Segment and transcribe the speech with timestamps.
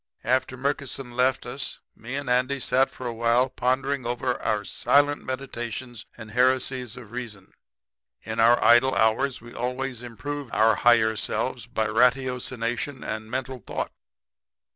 [0.23, 6.07] "After Murkison left us me and Andy sat a while prepondering over our silent meditations
[6.17, 7.53] and heresies of reason.
[8.23, 13.91] In our idle hours we always improved our higher selves by ratiocination and mental thought.